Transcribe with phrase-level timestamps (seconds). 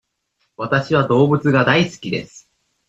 [0.57, 2.49] わたしは動物が大好きです。